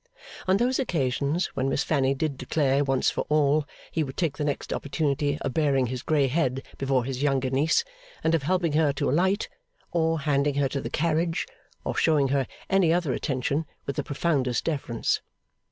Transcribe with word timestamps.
On 0.47 0.57
those 0.57 0.79
occasions 0.79 1.45
when 1.55 1.69
Miss 1.69 1.83
Fanny 1.83 2.15
did 2.15 2.35
declare 2.35 2.83
once 2.83 3.11
for 3.11 3.21
all, 3.29 3.67
he 3.91 4.03
would 4.03 4.17
take 4.17 4.35
the 4.37 4.43
next 4.43 4.73
opportunity 4.73 5.37
of 5.41 5.53
baring 5.53 5.85
his 5.85 6.01
grey 6.01 6.25
head 6.25 6.63
before 6.79 7.05
his 7.05 7.21
younger 7.21 7.51
niece, 7.51 7.83
and 8.23 8.33
of 8.33 8.41
helping 8.41 8.73
her 8.73 8.91
to 8.93 9.11
alight, 9.11 9.47
or 9.91 10.21
handing 10.21 10.55
her 10.55 10.67
to 10.69 10.81
the 10.81 10.89
carriage, 10.89 11.45
or 11.83 11.93
showing 11.95 12.29
her 12.29 12.47
any 12.67 12.91
other 12.91 13.13
attention, 13.13 13.67
with 13.85 13.95
the 13.95 14.03
profoundest 14.03 14.65
deference. 14.65 15.21